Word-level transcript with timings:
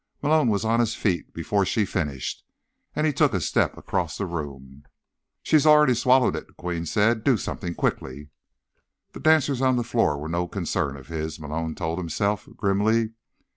Malone 0.23 0.47
was 0.47 0.65
on 0.65 0.79
his 0.79 0.95
feet 0.95 1.31
before 1.31 1.63
she'd 1.63 1.85
finished, 1.85 2.43
and 2.95 3.05
he 3.05 3.13
took 3.13 3.35
a 3.35 3.39
step 3.39 3.77
across 3.77 4.17
the 4.17 4.25
room. 4.25 4.83
"She's 5.43 5.63
already 5.63 5.93
swallowed 5.93 6.35
it!" 6.35 6.47
the 6.47 6.53
Queen 6.53 6.87
said. 6.87 7.23
"Do 7.23 7.37
something! 7.37 7.75
Quickly!" 7.75 8.31
The 9.11 9.19
dancers 9.19 9.61
on 9.61 9.75
the 9.75 9.83
floor 9.83 10.17
were 10.17 10.27
no 10.27 10.47
concern 10.47 10.97
of 10.97 11.09
his, 11.09 11.39
Malone 11.39 11.75
told 11.75 11.99
himself 11.99 12.49
grimly. 12.57 13.11